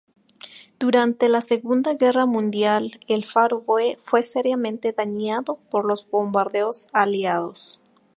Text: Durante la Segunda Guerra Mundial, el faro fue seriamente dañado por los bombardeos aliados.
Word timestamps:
Durante 0.79 1.29
la 1.29 1.41
Segunda 1.41 1.93
Guerra 1.93 2.25
Mundial, 2.25 2.99
el 3.07 3.23
faro 3.23 3.61
fue 3.61 4.23
seriamente 4.23 4.93
dañado 4.93 5.59
por 5.69 5.85
los 5.85 6.09
bombardeos 6.09 6.87
aliados. 6.91 7.79